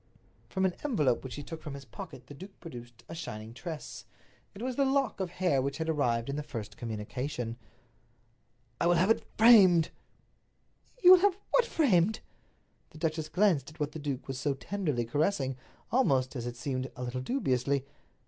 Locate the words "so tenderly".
14.39-15.05